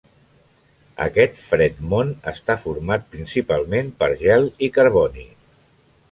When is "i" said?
4.69-4.71